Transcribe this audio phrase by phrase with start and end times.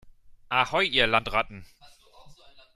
[0.49, 1.63] Ahoi, ihr Landratten